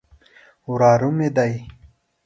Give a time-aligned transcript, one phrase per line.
[0.69, 1.53] وراره مې دی.